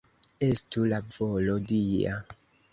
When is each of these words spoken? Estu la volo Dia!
Estu 0.47 0.87
la 0.93 0.99
volo 1.19 1.61
Dia! 1.75 2.19